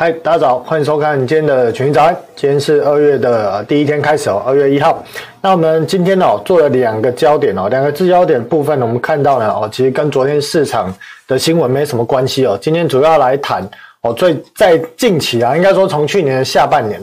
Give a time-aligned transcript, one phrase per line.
[0.00, 2.16] 嗨，大家早，欢迎收看今天的群益早安。
[2.34, 5.04] 今天是二月的第一天开始哦，二月一号。
[5.42, 10.90] 那我们今天哦做了两个焦点哦，两个焦点部分呢，我们看到呢哦，其实跟昨天市场
[11.28, 12.58] 的新闻没什么关系哦。
[12.58, 13.62] 今天主要来谈
[14.00, 16.98] 哦，最在近期啊，应该说从去年的下半年，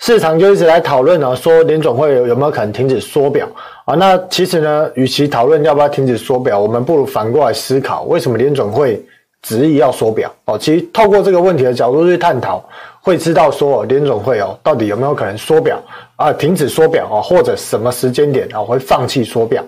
[0.00, 3.46] 市场就一直来讨论呢，说联总会有有没有可能停止缩表
[3.84, 3.94] 啊？
[3.94, 9.00] 那其实呢，与其讨论要不要停止缩表，我们不如反过来思考，为什么联总会
[9.40, 12.62] 执意要缩表哦，其实透过这个问题的角度去探讨，
[13.00, 15.78] 会知道说联总会哦，到底有没有可能缩表
[16.16, 19.62] 啊，停止缩表啊，或者什么时间点啊会放弃缩表。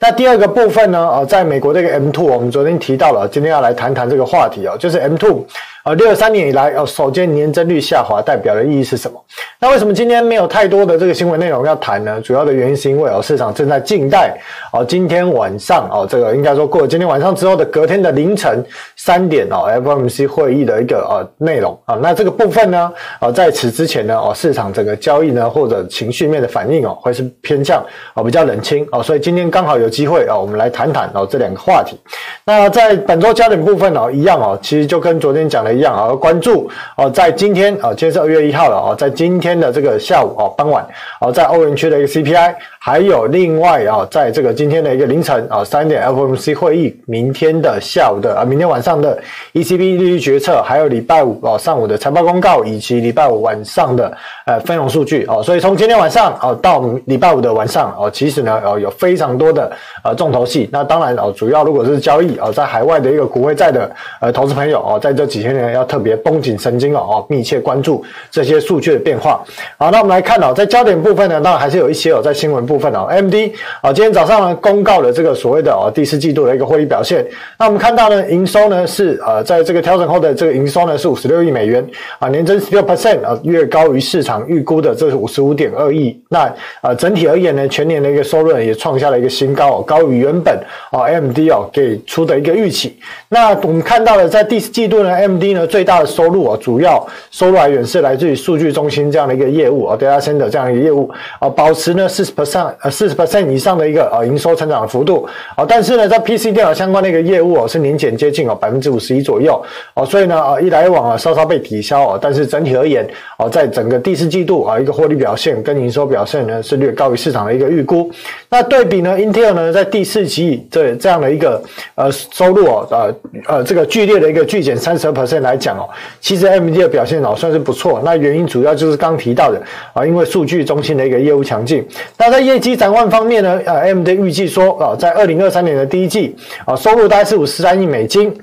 [0.00, 5.46] 那第二个部分呢，呃，在美国这个 M two，我们昨天提到了，今天要来谈谈这个话题哦，就是 M two，
[5.84, 9.18] 呃，六三年以来，呃，首见年增率下滑，代表的意义是什么？
[9.60, 12.20] 那为什么今天没有太多的这个新闻内容要谈呢？
[12.20, 14.36] 主要的原因是因为哦，市场正在静待
[14.74, 18.62] 哦，今天晚上哦，这个应该说过了今天晚上之后的隔天的凌晨
[18.96, 21.98] 三点哦，FOMC 会议的一个呃内容啊。
[22.02, 32.00] 那这个部分呢，呃，在此之前呢，哦，市场整个交易呢或者情绪面的反应哦，会是偏向哦比较冷清哦，所以今天刚好有机会啊，我们来谈谈哦这两个话题。
[32.46, 35.74] 那在本周焦点部分哦，一样哦，其实就跟昨天讲的。
[35.74, 40.86] 一样啊，关注哦，在今天啊，今天是二月一号了啊，在今天的这个下午哦，傍晚
[41.20, 49.18] 哦，在欧元区的一个 CPI，还有另外啊，在这个今天的一个凌晨啊三点 FOMC 会议，明天的下午的啊，明天晚上的
[49.52, 54.10] ECB 利率决策，还有礼拜五哦上午的财报公告，以及礼拜五晚上的
[54.46, 59.70] 呃分红数据哦，所以从今天晚上哦到礼拜五的晚上哦，其实呢哦有非常多的
[60.02, 60.68] 呃重头戏。
[60.72, 65.64] 那当然哦，主要如果是交易哦，在海外的一个股汇债的呃投资朋友哦，在这几天呢。
[65.74, 69.42] 要特别绷紧神经了哦，密切关注这些数据的变化。
[69.76, 77.26] 好，那我们来看哦，在焦点部分呢，当然还是有一些哦，在新闻部分哦，M D 啊，今天早上呢公告了这个所谓的哦第四季度的一个获利表现。
[77.58, 81.86] 那我们看到呢，营收呢是呃，在这个调调整后的这个营收呢是五十六亿美元
[82.18, 86.20] 啊，年增十六 percent 啊，略高于市场预估的这是五十五点二亿。
[86.28, 90.58] 那啊，整体而言呢，全年的一个收入也创下了一个新高，高于原本
[90.90, 92.98] 啊 MD 哦给出的一个预期。
[93.28, 109.62] 那我们看到了在第四季度呢，MD 呢最大的收入啊，主要收入来源是来自于数据中心这样的一个业务啊，data center 这样一个业务啊，保持呢四十 percent 呃四十 percent 以上的一个呃营收成长的幅度啊，但是呢，在 PC 电脑相关的一个业务哦，是年减接近哦百分之五十一左右
[109.94, 113.06] 哦，所以呢啊一来一往啊稍稍被抵消啊，但是整体而言
[113.38, 118.10] 哦，在整个第四季度啊一个获利表现跟营收表现呢是略高于市场的一个预估。
[118.48, 121.62] 那对比呢，Intel 呢在第四季这这样的一个
[121.94, 123.14] 呃收入哦呃
[123.46, 125.88] 呃这个剧烈的一个巨减三十二 percent 来讲哦，
[126.20, 129.62] 其实 AMD 的表现哦算是不错，那原因主要就是刚提到的
[129.92, 131.86] 啊，因为数据中心的一个业务强劲。
[132.16, 136.34] 那在业绩展望方面呢，呃，AMD 预计说啊，在二零二三年的第一季
[136.64, 138.34] 啊，收入大概是五十三亿美金。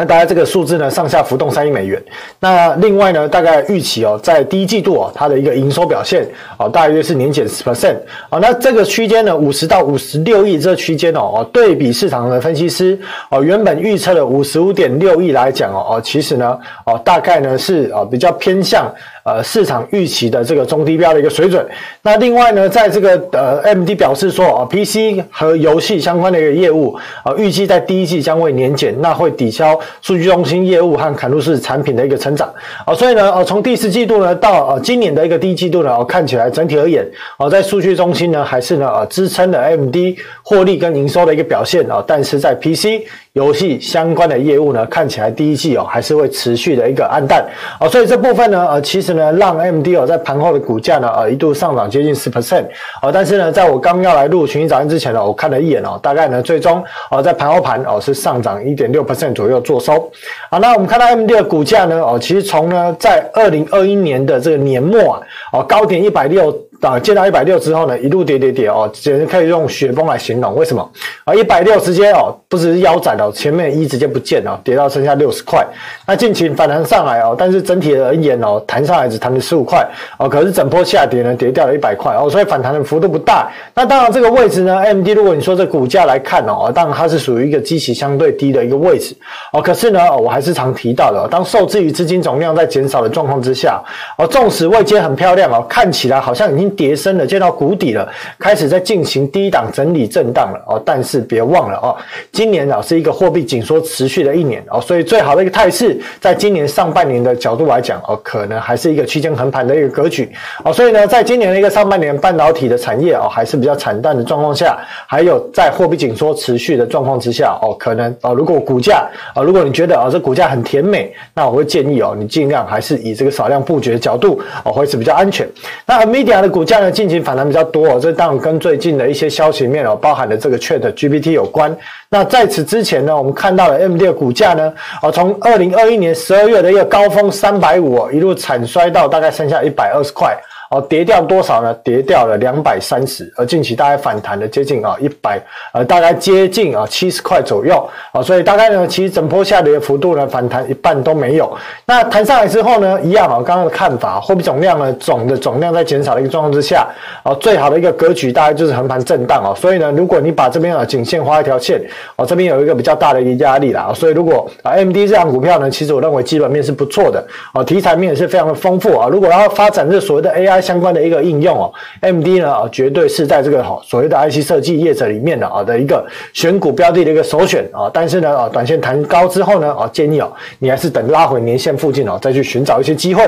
[0.00, 2.00] 那大家这个数字呢，上下浮动三亿美元。
[2.38, 6.24] 那另外呢，大概预期哦，在第一季度哦，它的一个营收表现
[6.56, 7.96] 哦，大约是年减十 percent。
[8.30, 12.96] 哦，那这个区间呢，五十到五十六亿这个区间哦，哦，对比市场的分析师
[13.28, 18.88] 哦，原本预测的五十五点六亿来讲哦，哦，其实呢，哦，大概呢是哦比较偏向。
[19.28, 21.66] 呃，市场预期的这个中低标的一个水准。
[22.00, 32.50] 那另外呢，在这个呃，MD 表示说啊，PC 和游戏相关的一个业务啊，预计在第一季将会年减，那会抵消数据中心业务和嵌入式产品的一个成长
[32.86, 32.94] 啊。
[32.94, 37.06] 所以呢，呃，从第四季度呢到呃今年的一个第一季度呢，看起来整体而言
[37.36, 43.04] 啊，在数据中心呢还是呢呃支撑了 MD 获利跟营收的一个表现啊，但是在 PC
[43.38, 47.42] 游戏相关的业务呢，看起来第一季哦还是会持续的一个暗淡
[47.78, 47.86] 啊。
[47.88, 49.28] 所以这部分呢，呃，其实呢。
[49.38, 52.64] 让 MD 哦在盘后的股价呢，呃一度上涨接近十 percent，
[53.00, 60.10] 啊，但是呢，在我刚要来录群益早安之前呢，我看了一眼哦，大概呢，最终哦在盘后盘哦是上涨一点六 percent 左右做收，
[60.50, 66.52] 好，那我们看到 MD 的股价呢，哦，其实从呢在二零二一年的这个年末啊，哦高点一百六。
[66.80, 70.54] 啊，见到一百六之后呢，一路跌跌跌哦，简直可以用雪崩来形容。
[70.54, 70.88] 为什么
[71.24, 71.34] 啊？
[71.34, 75.66] 一百六直接哦，不只是腰斩了，前面一直接不见了，跌到剩下六十块。
[76.06, 79.84] 那近期反弹上来哦，但是整体而言哦，弹上来只弹了十五块
[80.20, 83.50] 哦，可是整波下跌呢，跌掉了一百块哦，所以反弹的幅度不大。
[83.74, 89.16] 那当然这个位置呢，MD，如果你说这股价来看哦，当然它是属于一个基期相对低的一个位置
[89.52, 89.60] 哦。
[89.60, 93.82] 可是呢，我还是常提到的，当受制于资金总量在减少的状况之下
[94.16, 96.67] 哦，纵使位阶很漂亮哦，看起来好像已经。
[96.68, 100.82] 经跌深了，见到谷底了，开始在进行低档整理震荡了哦。
[100.84, 101.96] 但是别忘了哦，
[102.32, 110.30] 今年啊是一个货币紧缩持续的一年哦，所以最好的一个态势，在今年上半年的角度来讲哦，可能还是一个区间横盘的一个格局
[110.64, 110.72] 哦。
[110.72, 125.48] 所以呢，在今年的一个上半年，半导体的产业哦还是比较惨淡的状况下，还有在货币紧缩持续的状况之下哦，可能哦，如果股价啊，如果你觉得啊这股价很甜美，那我会建议哦，你尽量还是以这个少量布局的角度哦，会是比较安全。
[125.86, 131.72] 那 Media 的股股价呢，近期反弹比较多哦，这当然跟最近的一些消息面哦，包含了这个 ChatGPT 有关。
[132.08, 140.36] 那在此之前呢，我们看到了 M D 的股价呢，哦，从二零二一年十二月的一个高峰三百五，一路惨衰到大概剩下一百二十块。
[140.70, 141.74] 哦，跌掉多少呢？
[141.82, 145.40] 跌掉了两百三十，而近期大概反弹了接近啊一百，
[145.72, 151.50] 呃，大概接近啊七十块左右啊，所以大概呢，其实整波下跌的幅度呢，反弹一半都没有。
[151.86, 156.86] 那弹上来之后呢，一样啊，刚刚的看法，货币总量呢，总的总量在减少的一个状况之下，
[157.22, 159.54] 啊，最好的一个格局大概就是横盘震荡啊。
[159.56, 161.80] 所以呢，如果你把这边啊颈线画一条线，
[162.16, 163.90] 哦，这边有一个比较大的一个压力啦。
[163.94, 169.08] 所以如果啊 MD 这档股票呢，其实我认为基本面是不错的，啊，题材面也是非常的丰富啊。
[169.08, 177.90] 如果要发展这所谓的 AI 相关的一个应用哦，MD 呢，绝对是在这个哈所谓的 IC 设计业者里面的啊的一个选股标的的一个首选啊。
[177.92, 183.22] 但是呢啊，短线弹高之后呢啊，建议哦，你还是等拉回年线附近哦，再去寻找一些机会。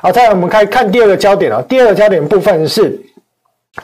[0.00, 2.98] 啊，再来我们看看第二个焦点啊，第二个焦点部分是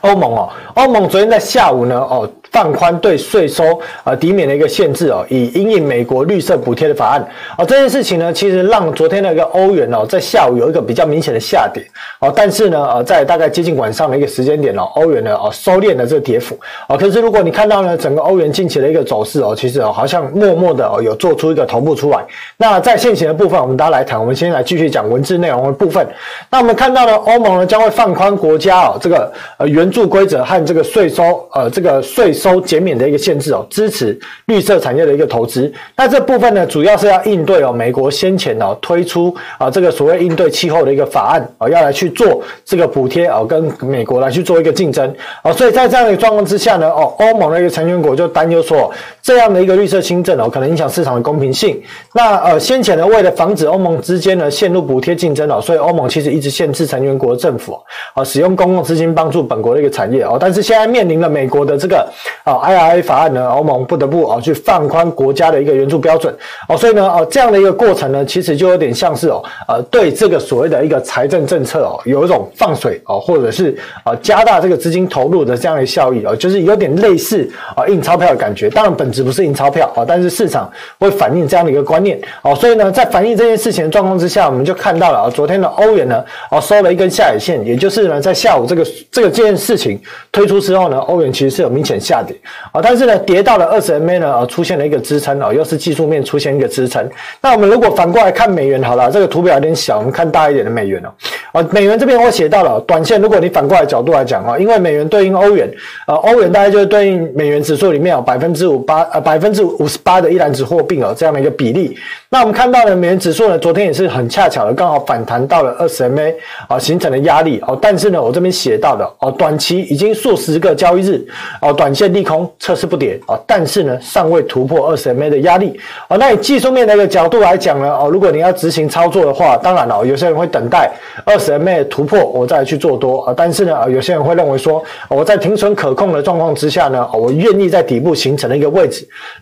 [0.01, 2.29] 欧盟哦，欧盟昨天在下午呢哦。
[2.53, 3.65] 放宽对税收
[4.05, 11.83] 呃抵免的一个限制哦，以因应美国绿色补贴的法案哦，这件事情呢，其实让昨天的一个欧元哦，在下午有一个比较明显的下跌
[12.21, 16.55] 哦，但是呢，呃，在大概接近晚上的一个时间点哦，欧元呢哦收敛了这个跌幅
[16.91, 22.23] 哦，可是如果你看到呢，整个欧元近期的一个走势哦，其实哦好像默默的哦有做出一个头部出来。
[22.59, 26.07] 那在现行的部分，我们大家来谈，我们先来继续讲文字内容的部分。
[26.51, 32.33] 那我们看到呢，欧盟呢将会放宽国家哦这个呃原援助规则和这个税收呃这个税。
[32.33, 35.73] 收减免的一个限制哦，支持绿色产业的一个投资。
[35.95, 45.15] 那这部分呢，主要是要应对哦，美国先前哦推出啊这个所谓应对气候的一个法案哦，要来去做这个补贴哦，跟美国来去做一个竞争
[45.45, 45.53] 哦。
[45.53, 48.91] 所以在这样的一个状况之下呢，哦，欧盟的一个成员国就担忧说，
[49.23, 51.81] 这样的一个绿色新政哦，可能影响市场的公平性。
[52.13, 57.79] 那呃，先前呢，为了防止欧盟之间呢陷入补贴竞争哦，所以欧盟其实一直限制成员国政府
[58.15, 60.37] 啊使用公共资金帮助本国的一个产业哦。
[60.41, 62.03] 但是现在面临了美国的这个。
[62.45, 66.35] 啊，IRA 法案呢，欧盟不得不啊去放宽国家的一个援助标准
[66.69, 78.69] 哦，所以呢，哦这样的一个过程呢，其实就有点像是哦，呃，对这个所谓的一个财政政策哦，有一种放水哦，或者是啊加大这个资金投入的这样的效益哦，就是有点类似啊印钞票的感觉。
[78.69, 90.01] 当然本只不是印钞票啊，但是市场会反映这样的一个观念哦，所以呢，在反映这件事情的状况之下，我们就看到了啊，昨天的欧元呢，哦收了一根下影线，也就是呢，在下午这个这个这件事情
[90.33, 92.35] 推出之后呢，欧元其实是有明显下跌。
[92.73, 97.07] 啊，但是呢，跌到了二十 MA 呢，呃，出现了一个支撑哦，又是技术面出现一个支撑。
[97.41, 101.13] 那我们如果反过来看美元好了，这个图表有点小，我们看大一点的美元哦。
[101.53, 105.71] 啊，美元这边我写到了，短线如果你反过来角度来讲啊，因为美元对应欧元，
[106.07, 111.97] 呃，欧元大概就是对应美元指数里面有百分之五八呃百分之五十八的一篮子货币哦，这样的一个比例。
[112.29, 116.35] 那我们看到的美元指数呢，昨天也是很恰巧的，刚好反弹到了二十 MA
[116.69, 117.79] 啊，形成了压力哦。
[117.81, 121.25] 但是呢，我这边写到的哦，短期已经数十个交易日
[121.61, 122.51] 哦，短线利空。
[122.59, 126.17] 测试不跌啊，但是呢，尚未突破二十 MA 的压力啊。
[126.17, 130.91] 那以技术面的一个角度来讲呢，哦，如果你要执行操作的话，当然了，有些人会等待
[131.25, 133.35] 二十 MA 突破，我再去做多啊。
[133.37, 138.92] 但是呢，啊有些人会认为说，我在停损可控的状况之下呢，我愿意在底部形成的一个位置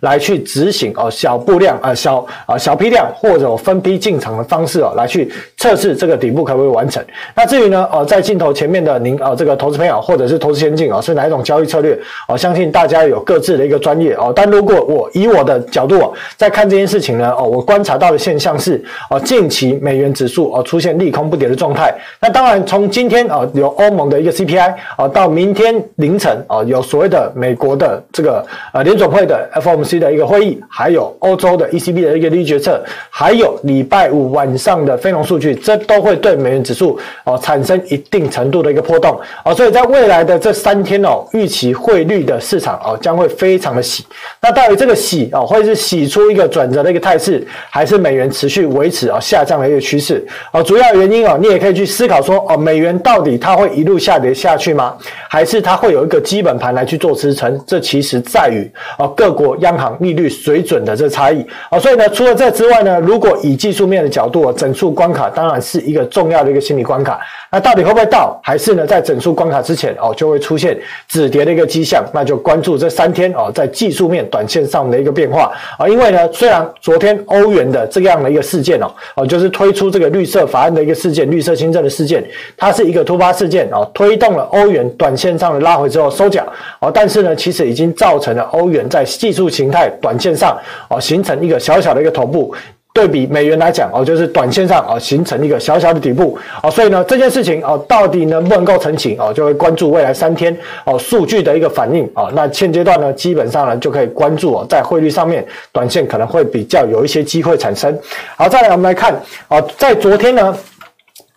[0.00, 7.04] 来去执行哦，小步量啊，小啊小批量或者分批进场的方式哦，来去测试这个底部可不可以完成。
[7.34, 11.98] 那至于呢，呃，在镜头前面的您啊，这个投资朋友或者是投资先进啊，是哪一种交易策略？
[12.28, 13.00] 我相信大家。
[13.10, 21.92] 有各自的一个专业哦，但如果我以我的角度哦，在看这件事情呢哦，我观察到的现象是哦，近期美元指数哦出现利空不跌的状态。
[22.20, 39.54] 那当然，从今天啊有欧盟的一个 CPI 啊，到明天凌晨啊有所谓的美国的这个呃联总会的 FOMC 的一个会议，还有欧洲的 ECB 的一个利率决策，还有礼拜五晚上的非农数据，这都会对美元指数哦产生一定程度的一个波动啊。
[39.54, 44.04] 所以在未来的这三天哦，预期汇率的市场哦将会非常的喜。
[44.40, 50.26] 那到底这个喜哦，会是喜出一个转折的一个态势，还是美元持续维持啊下降的一个趋势？
[50.52, 54.96] 哦，主要原因哦，你也可以去思考说哦，美元到底它会一路下跌下去吗？
[55.28, 57.60] 还是它会有一个基本盘来去做支撑？
[57.66, 61.78] 这其实在于哦各国央行利率水准的这差异哦。
[61.78, 67.20] 所以呢，除了这之外呢，如果以技术面的角度，整数关卡当然是一个重要的一个心理关卡。
[67.52, 68.40] 那到底会不会到？
[68.44, 72.04] 还是呢，在整数关卡之前哦，就会出现止跌的一个迹象？
[72.14, 75.88] 那就关注这三天哦，在技术面短线上的一个变化啊。
[75.88, 82.24] 因为呢，虽然昨天欧元的这样的一个事件哦，哦，就是推出这个绿色法案的一个事件，绿色新政的事件，
[82.56, 86.46] 它是一个突发事件哦，推动了欧元短线上的拉回之后收脚
[86.78, 86.90] 哦。
[86.94, 90.58] 但是呢，其实已经造成了欧元在技术形态短线上
[90.88, 92.54] 哦，形成一个小小的一个头部。
[92.92, 102.32] 对比美元来讲哦，就是短线上啊形成一个小小的底部哦，所以呢这件事情哦到底能不能够成型哦，就会关注未来三天哦数据的一个反应哦。
[102.34, 107.96] 那现阶段呢，基本上呢就可以关注哦，在汇率上面短线可能会比较有一些机会产生。
[108.36, 109.14] 好，再来我们来看
[109.46, 110.52] 哦，在昨天呢，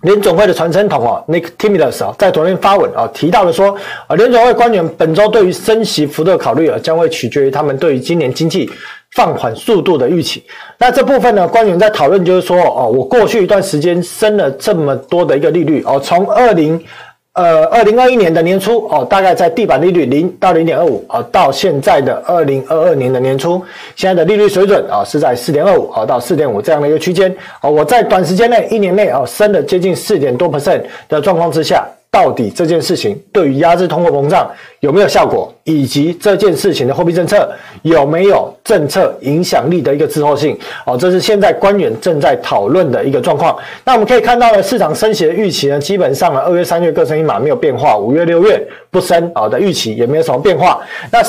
[0.03, 3.75] 联总会的传声筒哦，Nick Timiraos 啊，在昨天发文啊，提到了说
[4.07, 8.69] 啊，联总会官员本周对于升息幅度的考虑啊，将会取决于他们对于今年经济。
[9.15, 10.43] 放缓速度的预期，
[10.79, 16.83] 那这部分呢，官员在讨论就是说，哦，我过去一段时间升了这么多的一个利率，哦，从二零
[17.33, 23.59] 呃二零二一年的年初，哦，大概在地板利率零到零点二五，啊，到现在的二零二二年的年初，
[23.95, 31.87] 现在的利率水准啊是在四点二五，啊到四点五这样的一个区间，哦，我在短时间内一年内哦升了接近四点多 percent 的状况之下。
[32.13, 34.47] 到底这件事情对于压制通货膨胀
[34.81, 37.51] 有没有效果，以及这件事情的货币政策
[37.81, 40.55] 有没有政策影响力的一个滞后性？
[40.85, 43.57] 好，这是现在官员正在讨论的一个状况。
[43.83, 50.79] 那我们可以看到呢，市场升息的预期呢，基本上呢，二月、三月各升一码没有变化，五月、六月不升啊的预期也没有什么变化。
[51.11, 51.19] 那。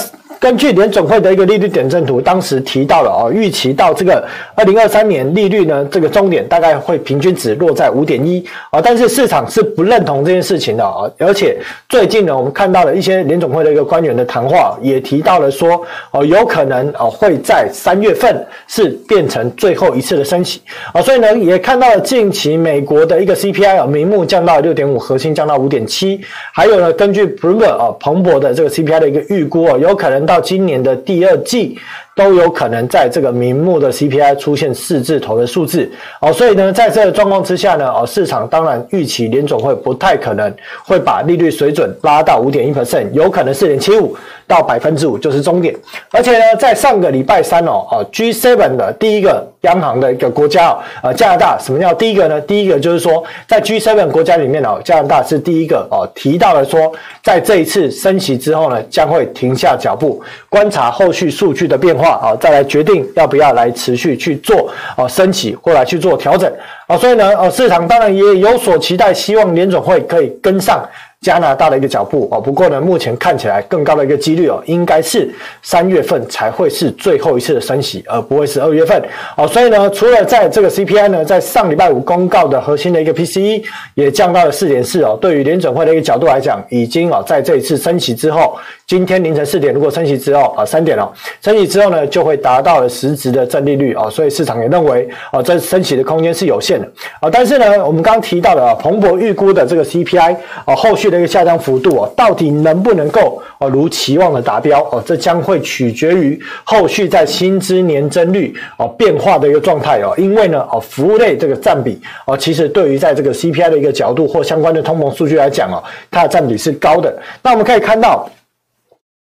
[0.41, 11.57] 根据联总会的一个利率点阵图，当时提到了哦，预期到这个二零二三年利率呢，这个终点大概会平均值落在五点一啊，但是市场是不认同这件事情的啊，而且
[11.88, 20.61] 最近呢，我们看到了一些联总会的一个官员的谈话，也提到了说哦，有可能哦会在三月份是变成最后一次的升息
[20.93, 26.21] 啊，所以呢，也看到了近期美国的一个 CPI 啊，名目降到六点五，核心降到五点七，
[26.53, 30.40] 还有呢，根据 Bloomberg 啊彭博的这个 CPI 的一个预估啊，有可能到。
[30.45, 31.78] 今年的第二季
[32.14, 35.90] 都有可能在这个明目的 CPI 出现四字头的数字
[36.21, 40.54] 哦，所以呢，在这个状况之下呢，哦，市场当然预期联总会不太可能
[40.85, 44.16] 会把利率水准拉到五点一 percent，有可能四点七五
[44.47, 45.75] 到百分之五就是终点。
[46.11, 52.40] 而且呢，在上个礼拜三哦，哦 G7 的第一个央行的一个国家哦，呃，加拿大，什么叫第一个呢？
[52.42, 56.92] 第一个就是说，在 G7 国家里面哦，加拿大是第一个哦，提到了说，
[57.23, 60.23] 在这一次升息之后呢，将会停下脚步。
[60.49, 66.50] 观察后续数据的变化啊，再来决定要不要来持续去做啊升起或来去做调整
[66.87, 70.87] 啊，所以呢，呃，市场当然也有所期待，希望联总会可以跟上。
[71.25, 79.02] 加拿大的一个脚步哦，不过呢，目前看起来更高的一个几率哦，应该是三月份才会是最后一次的升息，而不会是二月份
[79.35, 79.49] 哦。
[79.49, 83.64] 所以呢，除了在这个 CPI 呢，在上礼拜五公告的核心的一个 PCE
[83.95, 96.87] 也降到了四点四哦，对于联准会的一个角度来讲，已经哦在这一次升息之后，今天凌晨四点如果升息之后啊三点哦，升息之后呢，就会达到了实质的正利率哦，所以市场也认为哦，这升息的空间是有限的
[97.21, 97.31] 啊。
[97.33, 101.13] 但是呢，我们刚刚提到的啊，彭博预估的这个 CPI 啊，后续。
[101.14, 105.02] 这个下降幅度哦，到底能不能够哦如期望的达标哦？
[105.06, 110.12] 这将会取决于后续在薪资年增率哦变化的一个状态哦。
[110.18, 117.16] 因为呢哦，服务类这个占比哦，其实对于在这个 CPI 的一个角度或相关的通膨数据来讲哦，它的占比是高的。
[117.42, 118.28] 那我们可以看到。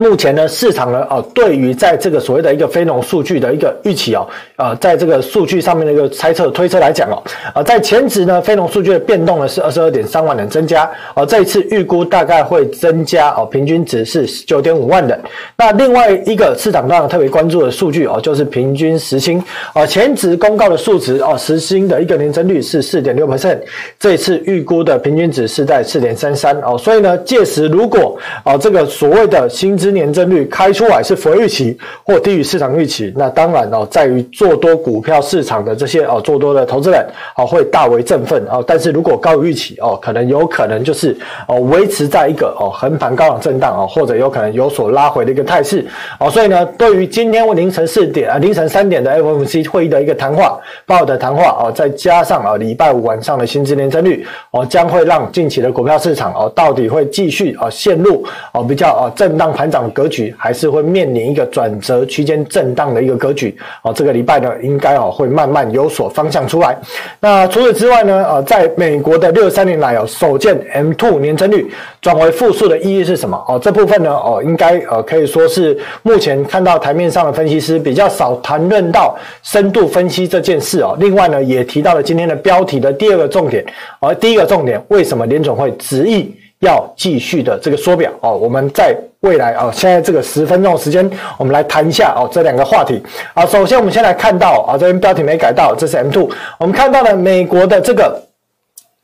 [0.04, 15.18] 目前呢，市场呢，哦，对于在这个所谓的一个非农数据的一个预期哦，呃，在这个数据上面的一个猜测推测来讲哦，啊，在前值呢，非农数据的变动呢是二十二点三万人增加，哦，这一次预估大概会增加哦，平均值是十九点五万人。
[15.56, 19.42] 那另外一个市场当然特别关注的数据哦，就是平均时薪，
[19.72, 23.58] 啊，前值公告的数值哦，时薪的一个年增率是四点六 percent，
[23.98, 37.06] 这次预估的平均值是在四点三三哦，所以呢，届时如果哦这个所谓的薪资年增率开出来是符合预期或低于市场预期，那当然哦，在于做多股票市场的这些哦做多的投资人
[37.38, 38.64] 哦会大为振奋哦。
[38.66, 41.16] 但是如果高于预期哦，可能有可能就是
[41.48, 45.86] 哦维持在一个哦横盘高档震荡哦，或者有可能有所拉回的一个态势
[46.20, 46.30] 哦。
[46.30, 63.94] 所以呢，对于今天凌晨四点啊凌晨三点的 FOMC 会议的一个谈话，报的谈话哦，再加上啊礼拜五晚上的薪资年增率哦，将会让近期的股票市场哦到底会继续啊陷入哦比较啊震荡盘涨格局，还是会面临一个转折区间震荡的一个格局哦。
[63.94, 66.78] 这个礼拜呢，应该哦会慢慢有所方向出来。
[67.20, 71.72] 那除此之外呢，呃，在美国的六三年来哦首见 M2 年增率
[72.02, 73.42] 转为负数的意义是什么？
[73.48, 80.96] 哦，这部分呢哦应该呃可以说是目前看到台面上的分析师比较少谈论到深度分析这件事哦。
[81.00, 83.66] 另外呢，也提到了今天的标题的第二个重点，
[84.00, 93.02] 而第一个重点为什么联总会执意要继续的这个缩表哦，我们在未来啊，现在这个十分钟的时间，我们来谈一下哦这两个话题
[93.34, 93.46] 啊。
[93.46, 98.22] 首先，我们先来看到啊，这边标题没改到，这是 M two，我们看到了美国的这个。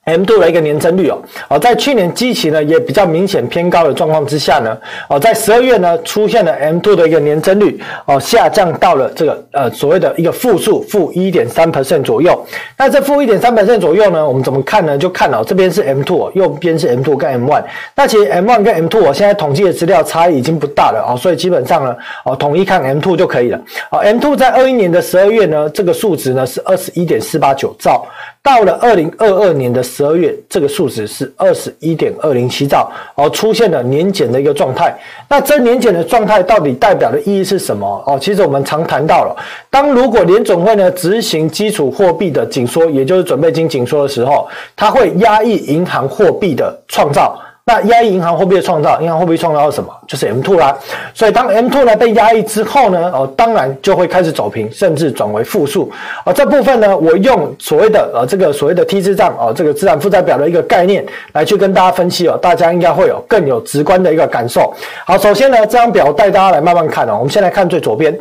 [0.10, 1.18] M2 的一个年增率哦，
[1.50, 12.46] 哦，在去年基期呢也比较明显偏高的状况之下呢，哦，在十二月呢出现了 M2 的一个年增率哦下降到了这个呃所谓的一个负数负一点三 percent 左右。
[12.78, 14.98] 那这负一点三 percent 左右呢，我们怎么看呢？
[14.98, 17.64] 就看哦这边是 M2，右边是 M2 跟 M1。
[17.96, 23.60] 那其实 M1 跟 M2 我现在统计的资料差异已经不大了哦，所以基本上呢哦统一看 M2 就可以了。
[23.92, 28.06] 哦，M2 在二一年的十二月呢，这个数值呢是二十一点四八九兆。
[28.42, 34.98] 到了二零二二年的十二月，这个数值是二十一点二零七兆，而，出现了年减的一个状态。
[35.28, 38.04] 那这年减的状态到底代表的意义是什么？
[38.08, 39.36] 哦，其实我们常谈到了，
[39.70, 47.40] 当如果联总会呢执行基础货币的紧缩，也就是准备金紧缩的时候，它会压抑银行货币的创造。
[47.66, 49.94] 那压抑银行货币的创造，银行货币创造什么？
[50.08, 50.76] 就是 M two 啦。
[51.14, 55.92] 所以当 M two 呢被压抑之后呢，哦，当然就会开始走平，甚至转为负数。
[56.26, 64.74] 而这部分呢，我用所谓的呃这个所谓的 T 字账哦，这个资产负债表的一个概念来去跟大家分析哦，大家应该会有更有直观的一个感受。
[65.06, 67.18] 好，首先呢，这张表带大家来慢慢看哦。
[67.20, 68.18] 我们先来看最左边，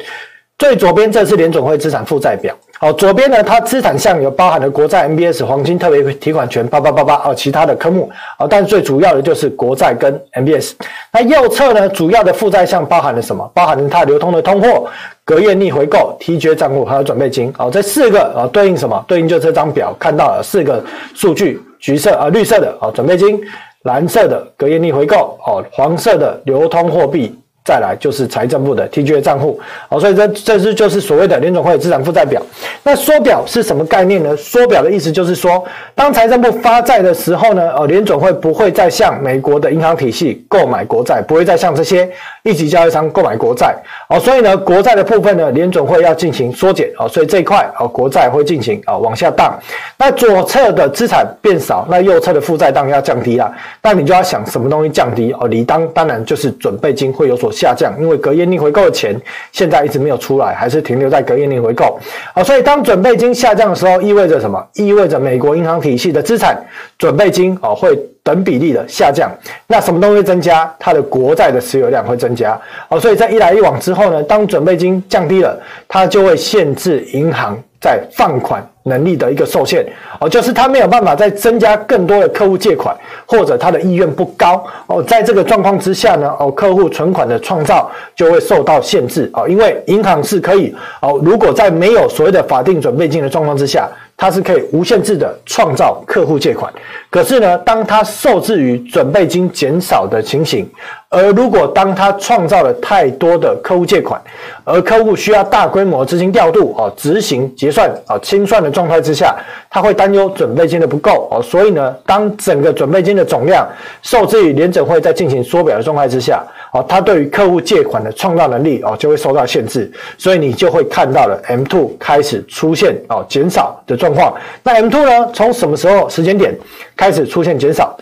[0.59, 2.55] 最左边这是联准会资产负债表。
[2.81, 10.75] 好，左边呢，它资产项有包含了国债、MBS、黄金、特别提款权，八八八八哦，其他的科目啊，但最主要的就是国债跟 MBS。
[11.13, 13.51] 那右侧呢，主要的负债项包含了什么？
[13.53, 14.89] 包含了它流通的通货、
[15.25, 17.53] 隔夜逆回购、提缴账户还有准备金。
[17.59, 19.05] 哦，这四个啊，对应什么？
[19.09, 20.81] 对应就这张表看到了四个
[21.15, 23.37] 数据：橘色啊，绿色的啊，准备金；
[23.83, 27.37] 蓝色的隔夜逆回购哦，黄色的流通货币。
[27.69, 29.61] 再来就是财政部的 TGA 账户，
[29.91, 32.41] 好，所以这这是就是所谓的联总会资产负债表。
[32.83, 34.35] 那缩表是什么概念呢？
[34.39, 35.63] 缩表的意思就是说，
[35.95, 42.09] 当财政部发债的时候呢，呃，联总会不会再向美国的银行体系购买国债，不会再向这些
[42.49, 43.77] 一级交易商购买国债。
[44.09, 46.91] 哦，所以呢，国债的部分呢，联准会要进行缩减。
[46.99, 49.55] 哦，所以这一块哦，国债会进行啊往下荡。
[49.99, 53.53] 那左侧的资产变少，那右侧的负债当然要降低啦。
[53.83, 55.33] 那你就要想什么东西降低？
[55.39, 57.53] 哦，理当当然就是准备金会有所。
[57.59, 61.99] 下降，因为隔夜逆回购的钱现在一直没有出来，还是停留在隔夜逆回购。
[62.33, 64.65] 好，所以当准备金下降的时候，意味着什么？
[64.75, 66.57] 意味着美国银行体系的资产
[66.99, 69.31] 准备金哦会等比例的下降。
[69.67, 70.73] 那什么东西增加？
[70.79, 72.59] 它的国债的持有量会增加。
[72.89, 78.67] 哦，所以在一来一往之后呢，当准备金降低了，它就会限制银行在放款。
[78.85, 79.85] 能力的一个受限
[80.19, 93.87] 哦，就是他没有办法再增加更多的客户借款，或者他的意愿不高哦，在这个状况之下呢，哦，客户存款的创造就会受到限制哦，因为银行是可以哦，如果在没有所谓的法定准备金的状况之下，
[94.19, 96.71] 它是可以无限制的创造客户借款。
[97.09, 100.69] 可是呢，当它受制于准备金减少的情形。
[101.11, 104.21] 而如果当他创造了太多的客户借款，
[104.63, 109.35] 而客户需要大规模资金调度啊，执行结算啊清算的状态之下，
[109.71, 113.67] 他会担忧准备金的不够哦，所以呢，当整个准备金的总量
[114.03, 116.45] 受制于联准会在进行缩表的状态之下，
[116.75, 124.35] 哦，他对于客户借款的创造能力哦就会受到限制，所以你就会看到了 M two 开始出现哦减少的状况。
[124.63, 126.55] 那 M two 呢，从什么时候时间点
[126.95, 127.97] 开始出现减少？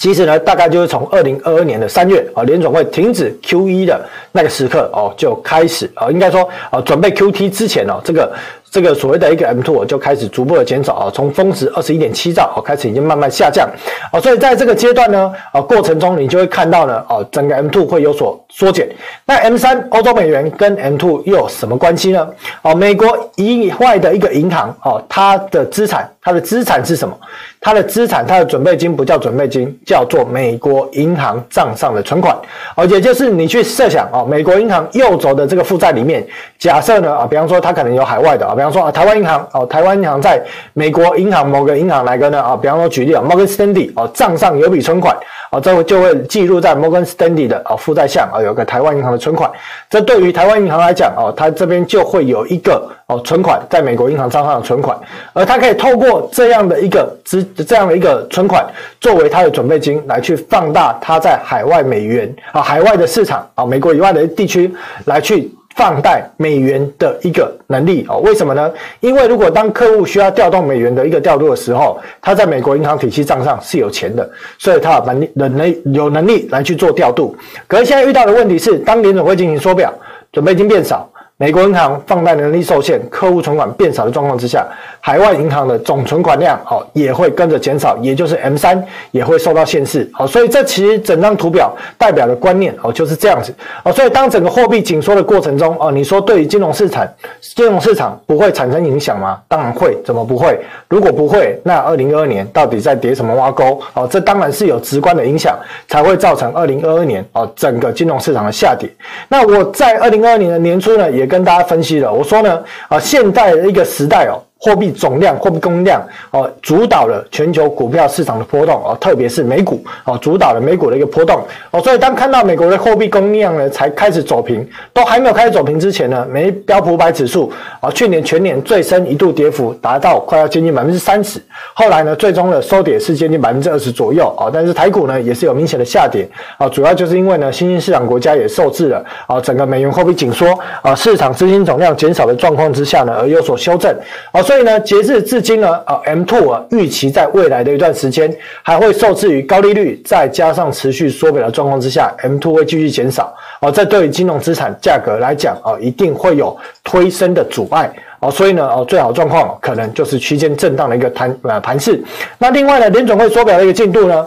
[0.00, 4.00] 其实呢，大概就是从二零二二年的三月啊，联总会停止 QE 的
[4.32, 8.32] 那个时刻哦，就开始啊，应该说啊，准备 QT 之前哦，这个
[8.70, 13.68] 这个所谓的一个 M2 就开始逐步的减少啊，从峰值二十一点七兆哦开始已经慢慢下降
[14.12, 18.88] 哦，所以在这个阶段呢啊过程中你就会看到呢哦整个 M2 会有所缩减。
[19.26, 22.28] 那 M3 欧洲美元跟 M2 又有什么关系呢？
[22.62, 27.18] 哦，美国以外的一个银行哦，它的资产它的资产是什么？
[27.60, 32.36] 它的资产它的准备金不叫准备金，叫做美国银行账上的存款
[32.76, 36.24] 哦，也就是你去设想哦，美国银行右轴的这个负债里面，
[36.58, 38.54] 假设呢啊，比方说它可能有海外的啊。
[38.60, 40.38] 比方说啊，台湾银行哦，台湾银行在
[40.74, 45.16] 美国银行某个银行来个呢啊，比方说举例啊，Morgan Stanley 哦，账上有笔存款
[45.50, 49.50] 啊，这就会记录在 Morgan Stanley 的啊负债项啊，有个台湾银行的存款。
[49.88, 54.94] 这对于台湾银行来讲哦，它这边就会有一个哦存款在美国银行账上的存款，
[55.32, 58.62] 而它可以透过这样的一个资这样的一个存款
[59.00, 64.70] 作为它的准备金来去放大它在海外美元啊海外的市场啊美国以外的地区
[65.06, 65.50] 来去。
[65.80, 68.70] 放贷美元的一个能力哦，为什么呢？
[69.00, 77.34] 因为如果当客户需要调动美元的一个调度的时候，他在美国银行体系账上是有钱的，所以他有能力能力有能力来去做调度。
[77.66, 79.90] 可是现在遇到的问题是，当联总会进行缩表，
[80.30, 81.10] 准备金变少。
[81.40, 84.62] 美国银行放贷能力受限，客户存款变少的状况之下，
[85.00, 90.06] 海外银行的总存款量哦也会跟着减少，也就是 M 三也会受到限制。
[90.12, 93.90] 好，所以这其实整张图表代表的观念哦就是这样子哦。
[93.90, 97.08] 所以当整个货币紧缩的过程中哦，你说对于金融市场
[97.40, 99.40] 金融市场不会产生影响吗？
[99.48, 100.60] 当然会，怎么不会？
[100.90, 103.80] 如果不会，那二零二二年到底在跌什么挖沟？
[103.94, 108.86] 哦，这当然是有直观的影响，才会造成二零二二年哦整个金融市场的下跌。
[109.30, 111.29] 那我在二零二二年的年初呢也。
[111.30, 114.36] 跟大家分析了，我说呢，啊，现代的一个时代哦。
[114.60, 121.80] 货币总量、货币供应量哦，主导了全球股票市场的波动哦，特别是美股哦，主导了美股的一个波动哦。
[121.80, 131.40] 所以当看到美国的货币供应量呢，才开始走平，都还没有开始走平之前呢，美标普五百指数啊，去年全年最深一度跌幅达到快要接近百分之三十，
[131.72, 134.50] 后来呢，最终的收跌是接近百分之二十左右啊。
[134.52, 140.46] 但是台股呢，也是有明显的下跌啊，主要就是因为呢，新兴市场国家也受制了啊，整个美元货币紧缩
[140.82, 143.90] 啊，市场资金总量减少的状况之下呢，而有所修正
[144.32, 144.42] 啊。
[144.50, 153.32] 所以呢，截至至今呢，啊，M two 啊，预期在未来的一段时间还会受制于高利率，再加上持续缩表的状况之下，M two 会继续减少。
[153.60, 157.88] 哦，这对于金融资产价格来讲，哦，一定会有推升的阻碍。
[158.18, 162.02] 哦，所以呢，哦，最好状况可能就是区间震荡的一个盘呃盘势。
[162.36, 164.26] 那另外呢，联准会缩表的一个进度呢？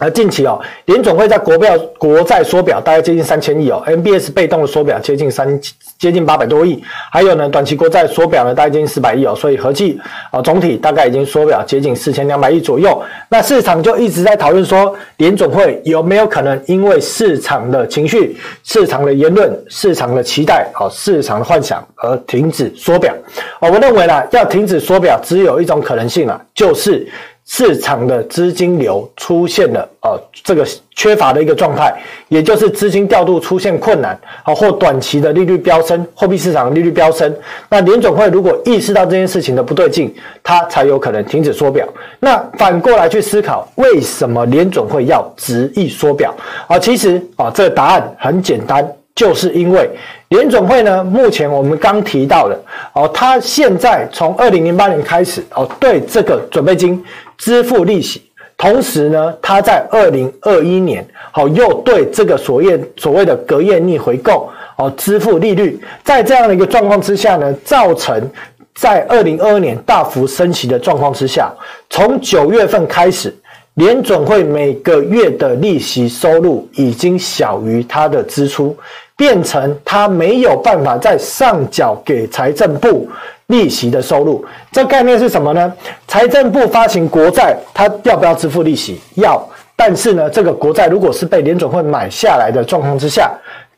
[0.00, 5.60] 而近期哦，联总会在国票国债缩表大概接近三千亿哦，MBS 被动的缩表接近三
[5.98, 6.82] 接近八百多亿，
[7.12, 13.00] 还有呢短期国债缩表呢大概接近四百亿哦，所以合计啊总体大概已经缩表接近四千两百亿左右。
[13.28, 18.34] 那市场就一直在讨论说，联总会有没有可能因为市场的情绪、
[18.64, 23.14] 市场的言论、市场的期待、哦市场的幻想而停止缩表？
[23.60, 27.06] 哦，我认为呢，要停止缩表只有一种可能性了，就是。
[27.52, 31.92] 市场的资金流出现了呃这个缺乏的一个状态，
[32.28, 37.34] 也就是资金调度出现困难啊，或短期的利率飙升，货币市场利率飙升。
[37.68, 41.84] 那联准会如果意识到这件事情的不对劲，它才有可能停止缩表。
[42.20, 46.32] 那反过来去思考，为什么联准会要执意缩表
[46.68, 46.78] 啊？
[46.78, 48.88] 其实啊，这个答案很简单。
[49.20, 49.86] 就是因为
[50.28, 52.58] 联总会呢，目前我们刚提到的
[52.94, 57.04] 哦，它现在从二零零八年开始哦，对这个准备金
[57.36, 58.22] 支付利息，
[58.56, 68.26] 同时呢，它在二零二一年好又对这个所谓所谓的隔夜逆回购哦支付利率，在这样的一个状况之下呢，造成
[68.74, 71.52] 在二零二二年大幅升息的状况之下，
[71.90, 73.36] 从九月份开始。
[73.74, 78.76] 联准会每个月的利息收入已经小于它的支出，
[79.20, 83.06] 变成他没有办法再上缴给财政部
[83.48, 84.42] 利息的收入。
[84.72, 85.70] 这概念是什么呢？
[86.08, 88.98] 财政部发行国债，他要不要支付利息？
[89.16, 89.46] 要。
[89.76, 93.30] 但是呢，这个国债如果是被联准会买下来的状况之下。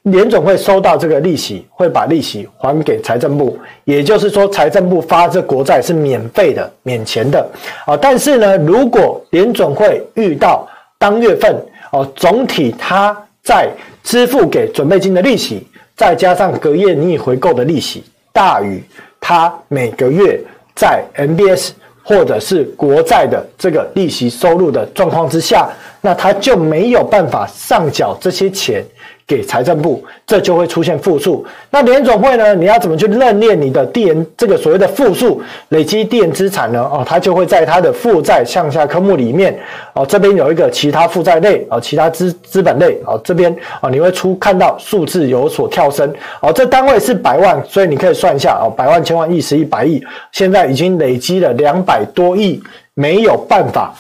[0.03, 7.45] 联准会收到这个利息，会把利息还给财政部，也就是说，财政部发这国债是免费的、免钱的
[7.87, 7.97] 啊。
[7.97, 11.55] 但是呢，如果联准会遇到当月份
[11.93, 13.69] 哦，总体它在
[14.03, 18.83] 支付给准备金的利息，再加上隔夜逆回购的利息大于
[19.21, 20.41] 他每个月
[20.75, 21.71] 在 MBS
[22.05, 25.69] 或者是国债的这个利息收入的状况之下，
[26.01, 28.85] 那他就没有办法上缴这些钱。
[29.27, 31.45] 给财政部，这就会出现负数。
[31.71, 36.83] 那联总会呢，你要怎么去认列你的递延这个所谓的负数累积递延资产呢？
[36.83, 39.59] 哦，它就会在它的负债项下科目里面
[39.95, 52.63] 哦，这边有一个其他负债类哦，其他资资本类哦，这边哦，你会出看到数字有所跳升哦，这单位是百万，所以你可以算一下哦，百万、千万、亿、十亿、百亿，现在已经累积了两百多亿，
[52.95, 53.95] 没有办法。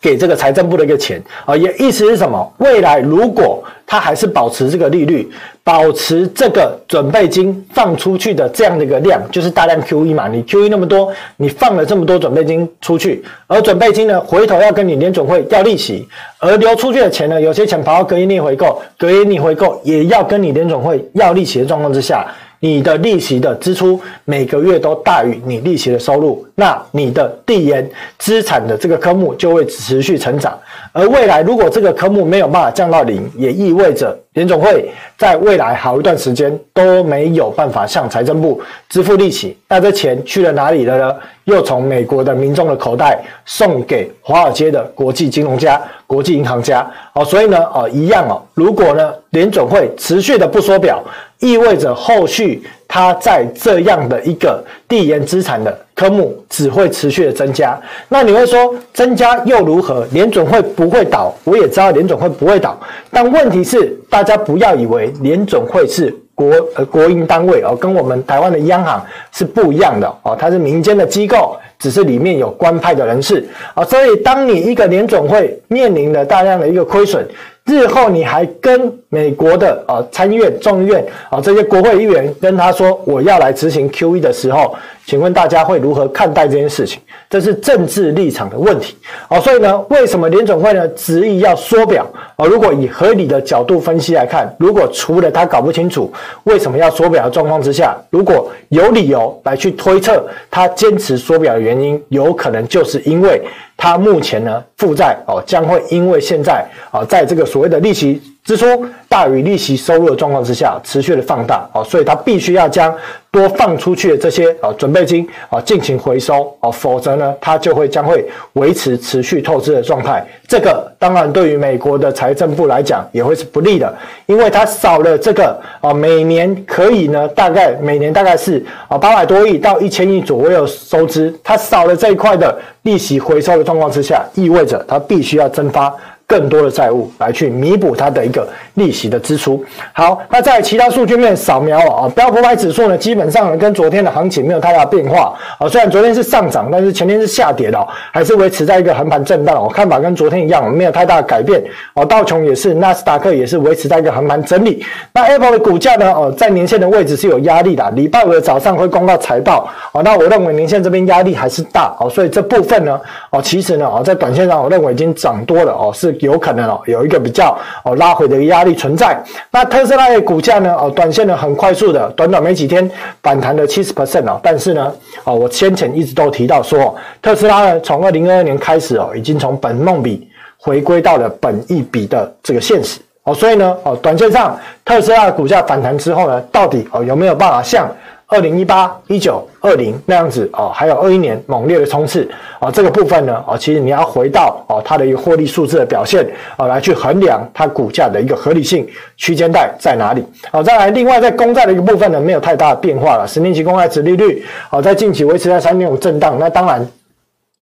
[0.00, 2.52] 给这个财政部的一个钱啊，也意思是什么？
[2.58, 5.26] 未来如果它还是保持这个利率，
[5.64, 10.28] 保持这个准备金放出去的这样的一个量，就是大量 QE 嘛。
[10.28, 16.06] 你 QE 那么多，你放了这么多准备金出去，而准备金呢，回头要跟你联准会要利息，
[16.38, 22.26] 而流出去的钱呢，有些钱跑到隔夜逆回购，隔夜逆回购也要跟你联准会要利息的状况之下。
[22.60, 30.58] 你的利息的支出每个月都大于你利息的收入，那你的递延资产的这个科目就会持续成长。
[30.98, 39.56] 而未来如果这个科目没有办法降到零，也意味着联总会在未来好一段时间都没有办法向财政部支付利息。
[39.68, 41.14] 那这钱去了哪里了呢？
[41.44, 46.84] 又从美国的民众的口袋送给华尔街的国际金融家、国际银行家。
[47.14, 48.42] 哦，所以呢，哦，一样哦。
[48.54, 51.00] 如果呢，联总会持续的不缩表，
[51.38, 57.78] 意味着后续它在这样的一个递延资产的科目只会持续的增加。
[58.08, 60.04] 那你会说增加又如何？
[60.10, 61.32] 联总会不会倒？
[61.44, 62.76] 我也知道联总会不会倒，
[63.12, 73.84] 但问题是大家不要以为联总会是国呃国营单位哦，跟我们台湾的央行是不一样的哦，它是民间的机构，只是里面有官派的人士啊。
[73.84, 77.24] 所以当你一个联总会面临了大量的一个亏损。
[77.68, 84.74] 日后你还跟美国的啊参议院、众议院啊这些国会议员跟他说，我要来执行 QE 的时候，
[85.08, 87.00] 请问大家会如何看待这件事情？
[87.30, 88.94] 这是政治立场的问题
[89.26, 89.40] 啊。
[89.40, 92.44] 所以呢，为什么联总会呢执意要缩表啊？
[92.44, 96.12] 如果以合理的角度分析来看，如果除了他搞不清楚
[96.44, 103.42] 为什么要缩表的状况之下，如果有理由来去推测他坚持缩表的原因，有可能就是因为。
[103.80, 108.66] 他目前呢，负债哦将会因为现在啊，在这个所谓的利息支出
[109.10, 112.90] 大于利息收入的状况之下，持续的放大哦，所以他必须要将
[113.30, 120.26] 多放出去的这些啊准备金啊进行回收哦，否则呢，他就会将会维持持续透支的状态。
[120.46, 132.58] 这个当然对于美国的财政部来讲也会是不利的，因为它少了这个啊每年可以呢大概每年大概是啊八百多亿到一千亿左右收支，它少了这一块的。
[132.82, 135.94] 利息回收的状况之下，意味着它必须要增发
[136.28, 139.64] 更多的债务来去弥补它的一个利息的支出。
[139.94, 145.66] 好，那在其他数据面扫描啊，标普百指数呢，基本上跟昨天的行情没有太大变化啊。
[145.66, 149.60] 虽然昨天是上涨，但是前天是下跌的，还是维持在一个横盘震荡。
[149.60, 151.64] 我看法跟昨天一样，没有太大的改变。
[151.94, 154.84] 哦，道琼也是，纳斯达克也是维持在一个横盘整理。
[155.14, 156.12] 那 Apple 的股价呢？
[156.12, 157.90] 哦，在年线的位置是有压力的。
[157.92, 159.66] 礼拜五的早上会公告财报。
[159.92, 161.96] 哦，那我认为年线这边压力还是大。
[161.98, 165.72] 哦，所以这部分呢，哦，其实呢，哦，在短线上我认为已经涨多了。
[165.72, 166.17] 哦，是。
[166.20, 169.16] 有可能哦，有一个比较哦拉回的一个压力存在。
[169.50, 170.74] 那特斯拉的股价呢？
[170.74, 172.90] 哦，短线呢很快速的，短短没几天
[173.22, 174.40] 反弹了七十 percent 哦。
[174.42, 174.92] 但是呢，
[175.24, 180.28] 哦，我先前一直都提到说，特斯拉呢从二零二二年开始哦，已经从本梦比
[180.58, 183.34] 回归到了本益比的这个现实哦。
[183.34, 187.88] 所以呢，哦，短线上特斯拉的股价反弹之后呢，到底哦有没有办法像？
[188.30, 192.28] 二零一八、一九、二零那样子哦，还有二一年猛烈的冲刺
[192.60, 198.86] 啊，这个部分呢，哦，其实你要回到哦它的一个获利数字的表现啊，来去衡量它股价的一个合理性
[199.16, 200.22] 区间带在哪里。
[200.50, 206.86] 好，再来，另外在公债的一个部分呢，没有太大的变化了，十年期公债殖利率好，在近期维持在三点五震荡，那当然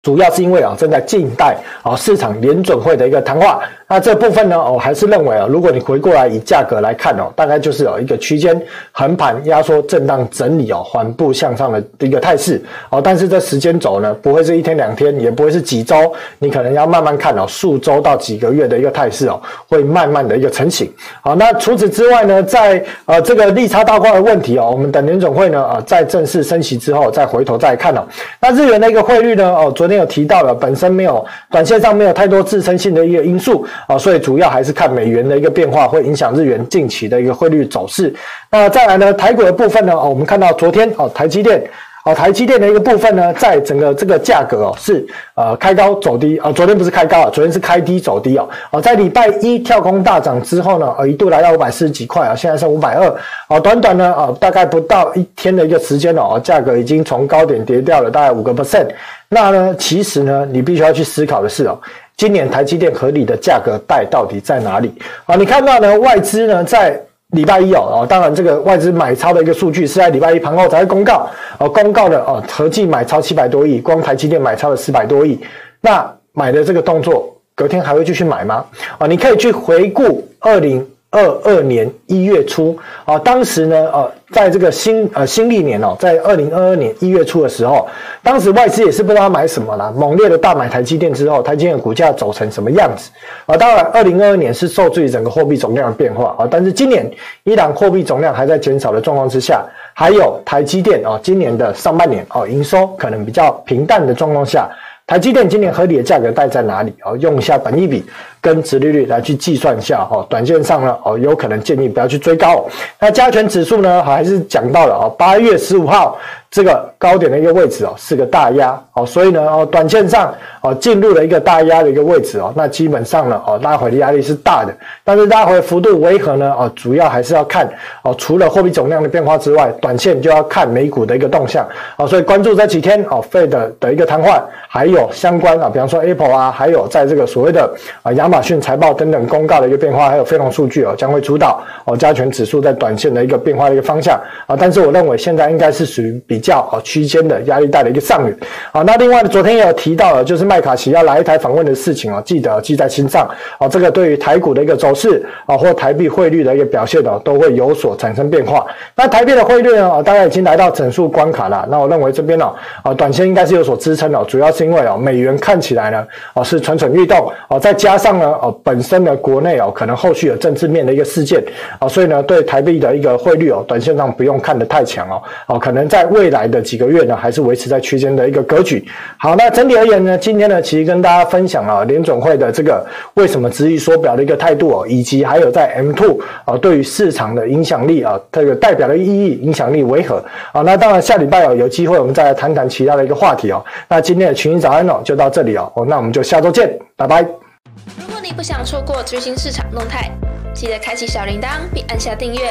[0.02, 3.60] 主要是因为啊正在静待啊市场联准会的一个谈话。
[3.86, 8.58] 那这部分呢，我还是认为啊，如果你回过来以价格来看哦，大概就是有一个区间
[8.90, 13.02] 横盘压缩震荡整理哦，缓步向上的一个态势哦。
[13.04, 19.38] 但是这时间轴呢，不会是一天两天，也不会是几周，你可能要慢慢看哦，数周到几个月的一个态势哦，
[19.68, 20.90] 会慢慢的一个成型。
[21.20, 28.02] 好，那除此之外呢，在呃这个利差倒挂的问题哦，我们等联准会呢啊在正式升息之后再回头再看哦。
[28.40, 33.66] 那日元的一个汇率呢哦，昨天没有提到了，本身没有短线上没有太多支撑性的一个因素。
[33.87, 38.11] 啊，所以主要还是看美元的一个变化，会影响日元近期的一个汇率走势。
[38.50, 41.62] 那再来呢，台股的部分呢，我们看到昨天哦，台积电，
[42.04, 48.48] 哦，台积电的一个部分呢，在整个这个价格哦，是呃开高走低啊，昨天不是开高啊，昨天是开低走低哦。
[48.72, 53.14] 哦，在礼拜一跳空大涨之后呢，呃，一度来到五百四十几块啊，现在是五百二。
[53.48, 58.88] 哦，短短呢，啊，大概不到一天的一个时间哦，价格已经从高点跌掉了大概五个 percent。
[59.28, 61.78] 那呢，其实呢，你必须要去思考的是哦
[62.16, 64.92] 今年台积电合理的价格带到底在哪里？
[65.24, 67.00] 啊，你看到呢，外资呢在
[67.32, 75.38] 礼拜一哦，当然这个外资买超的一个数据是在礼拜一盘后才会公告，哦，公告的哦，合计买超七百多亿，光台积电买超了四百多亿，
[75.80, 78.64] 那买的这个动作，隔天还会继续买吗？
[78.98, 80.86] 啊，你可以去回顾二零。
[81.12, 87.87] 二二年一月初啊，当时呢，呃，在这个新呃新历年哦，在二零二二年一月初的时候，
[88.22, 93.11] 当时外资也是不知道买什么啦，猛烈的大买台积电之后，台积电股价走成什么样子
[93.44, 93.55] 啊？
[93.59, 97.09] 当然，二零二二年是受制于整个货币总量的变化啊，但是今年
[97.44, 104.66] 依然货币总量还在减少的状况之下，还有台积电啊，今年的上半年哦，营收可能比较平淡的状况下，
[105.06, 107.16] 台积电今年合理的价格带在哪里哦？
[107.18, 108.04] 用一下本益比。
[108.40, 112.66] 跟殖利率来去计算一下哦，短线上呢哦，有可能建议不要去追高。
[112.98, 116.18] 那加权指数呢，还是讲到了哦，八月十五号
[116.52, 126.54] 这个高点的一个位置哦，是个大压哦，所以呢哦，短线上哦进入了一个大压的一个位置哦，那基本上呢哦，拉回的压力是大的，但是拉回幅度为何呢？
[126.56, 127.68] 哦，主要还是要看
[128.02, 133.48] 哦，除了货币总量的变化之外，短线就要看美股的一个动向哦，所以关注这几天哦，Fed
[133.80, 137.70] 的一个瘫痪，还有相关啊，比方说 Apple 啊，还有在这个所谓的
[138.02, 138.22] 啊亚。
[138.22, 144.54] 亚马逊财报等等公告的一个变化，还有非农数据哦，将会主导哦加权指数在短线的一个变化的一个方向啊。
[144.56, 148.37] 但是我认为现在应该是属于比较哦区间的压力带的一个上缘
[148.70, 148.83] 啊。
[148.83, 153.26] 那另外呢，昨天也有提到了，就是麦卡锡要来一台访问的事情啊，记得记在心上
[153.59, 153.66] 啊。
[153.66, 158.64] 这个对于台股的一个走势啊，或台币汇率的一个表现哦，都会有所产生变化。
[158.94, 161.66] 那台币的汇率呢啊，大概已经来到整数关卡了。
[161.70, 162.48] 那我认为这边呢
[162.85, 168.12] 啊，短线应该是有所支撑的，主要是因为哦美元看起来呢啊是蠢蠢欲动啊，再加上。
[168.12, 171.42] 呢啊，本身的国内哦，可能后续有政治面的一个事件
[171.78, 178.84] 啊，所以呢，对台币的一个汇率哦，短线上不用看得太强哦，哦，可能在未来的几个月呢，还是维持在区间的一个格局。
[179.16, 190.16] 好，那整体而言呢，今天呢，其实跟大家分享啊，联总会的这个为什么执意缩表的一个态度哦，以及还有在 M two 啊，对于市场的影响力啊，这个代表的意义、影响力为何
[190.52, 190.62] 啊？
[190.62, 193.64] 那当然，下礼拜哦，有机会我们再来谈谈其他的一个话题哦。
[193.88, 197.22] 那今天的群英早安哦，就到这里哦，那我们就下周见，拜拜。
[197.22, 200.10] 如果你不想错过最新市场动态，
[200.54, 202.50] 记得开启小铃铛并按下订阅。